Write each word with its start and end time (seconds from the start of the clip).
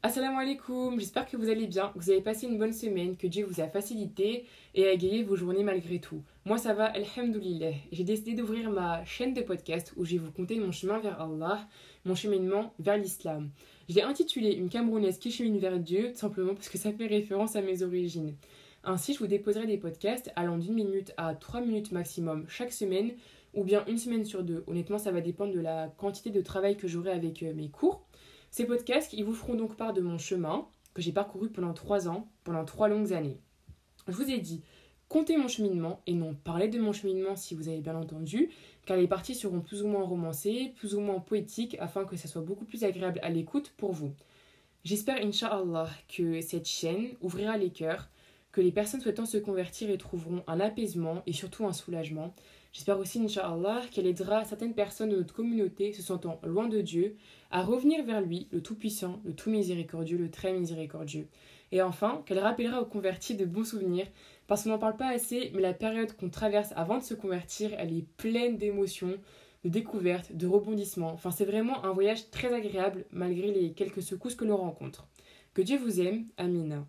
Assalamu 0.00 0.36
alaikum, 0.36 1.00
j'espère 1.00 1.26
que 1.26 1.36
vous 1.36 1.48
allez 1.48 1.66
bien, 1.66 1.88
que 1.88 1.98
vous 1.98 2.10
avez 2.10 2.20
passé 2.20 2.46
une 2.46 2.56
bonne 2.56 2.72
semaine, 2.72 3.16
que 3.16 3.26
Dieu 3.26 3.44
vous 3.44 3.60
a 3.60 3.66
facilité 3.66 4.44
et 4.76 4.86
a 4.86 4.92
égayé 4.92 5.24
vos 5.24 5.34
journées 5.34 5.64
malgré 5.64 5.98
tout. 5.98 6.22
Moi 6.44 6.56
ça 6.56 6.72
va, 6.72 6.84
alhamdoulilah. 6.84 7.72
J'ai 7.90 8.04
décidé 8.04 8.34
d'ouvrir 8.34 8.70
ma 8.70 9.04
chaîne 9.04 9.34
de 9.34 9.42
podcast 9.42 9.92
où 9.96 10.04
je 10.04 10.12
vais 10.12 10.18
vous 10.18 10.30
conter 10.30 10.60
mon 10.60 10.70
chemin 10.70 11.00
vers 11.00 11.20
Allah, 11.20 11.66
mon 12.04 12.14
cheminement 12.14 12.72
vers 12.78 12.96
l'islam. 12.96 13.50
Je 13.88 13.96
l'ai 13.96 14.02
intitulé 14.02 14.52
Une 14.52 14.68
Camerounaise 14.68 15.18
qui 15.18 15.32
chemine 15.32 15.58
vers 15.58 15.80
Dieu, 15.80 16.12
tout 16.12 16.18
simplement 16.18 16.54
parce 16.54 16.68
que 16.68 16.78
ça 16.78 16.92
fait 16.92 17.08
référence 17.08 17.56
à 17.56 17.60
mes 17.60 17.82
origines. 17.82 18.36
Ainsi, 18.84 19.14
je 19.14 19.18
vous 19.18 19.26
déposerai 19.26 19.66
des 19.66 19.78
podcasts 19.78 20.30
allant 20.36 20.58
d'une 20.58 20.74
minute 20.74 21.12
à 21.16 21.34
trois 21.34 21.60
minutes 21.60 21.90
maximum 21.90 22.44
chaque 22.48 22.72
semaine, 22.72 23.14
ou 23.52 23.64
bien 23.64 23.84
une 23.88 23.98
semaine 23.98 24.24
sur 24.24 24.44
deux. 24.44 24.62
Honnêtement, 24.68 24.98
ça 24.98 25.10
va 25.10 25.20
dépendre 25.20 25.52
de 25.52 25.60
la 25.60 25.88
quantité 25.88 26.30
de 26.30 26.40
travail 26.40 26.76
que 26.76 26.86
j'aurai 26.86 27.10
avec 27.10 27.42
euh, 27.42 27.52
mes 27.52 27.68
cours. 27.68 28.07
Ces 28.50 28.64
podcasts, 28.64 29.12
ils 29.12 29.24
vous 29.24 29.34
feront 29.34 29.54
donc 29.54 29.76
part 29.76 29.92
de 29.92 30.00
mon 30.00 30.18
chemin 30.18 30.66
que 30.94 31.02
j'ai 31.02 31.12
parcouru 31.12 31.50
pendant 31.50 31.74
trois 31.74 32.08
ans, 32.08 32.28
pendant 32.44 32.64
trois 32.64 32.88
longues 32.88 33.12
années. 33.12 33.40
Je 34.06 34.14
vous 34.14 34.30
ai 34.30 34.38
dit, 34.38 34.62
comptez 35.08 35.36
mon 35.36 35.48
cheminement 35.48 36.00
et 36.06 36.14
non 36.14 36.34
parlez 36.34 36.68
de 36.68 36.80
mon 36.80 36.92
cheminement 36.92 37.36
si 37.36 37.54
vous 37.54 37.68
avez 37.68 37.80
bien 37.80 37.94
entendu, 37.94 38.50
car 38.86 38.96
les 38.96 39.06
parties 39.06 39.34
seront 39.34 39.60
plus 39.60 39.82
ou 39.82 39.88
moins 39.88 40.04
romancées, 40.04 40.72
plus 40.76 40.94
ou 40.94 41.00
moins 41.00 41.20
poétiques, 41.20 41.76
afin 41.78 42.04
que 42.04 42.16
ça 42.16 42.26
soit 42.26 42.42
beaucoup 42.42 42.64
plus 42.64 42.84
agréable 42.84 43.20
à 43.22 43.28
l'écoute 43.28 43.72
pour 43.76 43.92
vous. 43.92 44.12
J'espère, 44.84 45.24
Inch'Allah, 45.24 45.90
que 46.08 46.40
cette 46.40 46.66
chaîne 46.66 47.10
ouvrira 47.20 47.58
les 47.58 47.70
cœurs, 47.70 48.08
que 48.58 48.62
les 48.64 48.72
personnes 48.72 49.00
souhaitant 49.00 49.24
se 49.24 49.38
convertir 49.38 49.88
y 49.88 49.96
trouveront 49.98 50.42
un 50.48 50.58
apaisement 50.58 51.22
et 51.28 51.32
surtout 51.32 51.64
un 51.66 51.72
soulagement. 51.72 52.34
J'espère 52.72 52.98
aussi, 52.98 53.20
Inch'Allah, 53.20 53.82
qu'elle 53.92 54.08
aidera 54.08 54.44
certaines 54.44 54.74
personnes 54.74 55.10
de 55.10 55.16
notre 55.16 55.32
communauté 55.32 55.92
se 55.92 56.02
sentant 56.02 56.40
loin 56.42 56.66
de 56.66 56.80
Dieu 56.80 57.14
à 57.52 57.62
revenir 57.62 58.04
vers 58.04 58.20
lui, 58.20 58.48
le 58.50 58.60
Tout-Puissant, 58.60 59.20
le 59.24 59.32
Tout-Miséricordieux, 59.32 60.18
le 60.18 60.28
Très 60.28 60.52
Miséricordieux. 60.52 61.28
Et 61.70 61.82
enfin, 61.82 62.24
qu'elle 62.26 62.40
rappellera 62.40 62.82
aux 62.82 62.86
convertis 62.86 63.36
de 63.36 63.44
bons 63.44 63.62
souvenirs, 63.62 64.08
parce 64.48 64.64
qu'on 64.64 64.70
n'en 64.70 64.78
parle 64.80 64.96
pas 64.96 65.10
assez, 65.10 65.52
mais 65.54 65.62
la 65.62 65.72
période 65.72 66.16
qu'on 66.16 66.28
traverse 66.28 66.72
avant 66.74 66.98
de 66.98 67.04
se 67.04 67.14
convertir, 67.14 67.70
elle 67.78 67.96
est 67.96 68.08
pleine 68.16 68.56
d'émotions, 68.56 69.20
de 69.62 69.68
découvertes, 69.68 70.32
de 70.32 70.48
rebondissements. 70.48 71.12
Enfin, 71.12 71.30
c'est 71.30 71.44
vraiment 71.44 71.84
un 71.84 71.92
voyage 71.92 72.28
très 72.32 72.52
agréable 72.52 73.04
malgré 73.12 73.52
les 73.52 73.70
quelques 73.70 74.02
secousses 74.02 74.34
que 74.34 74.44
l'on 74.44 74.56
rencontre. 74.56 75.06
Que 75.54 75.62
Dieu 75.62 75.78
vous 75.78 76.00
aime. 76.00 76.26
Amina. 76.38 76.84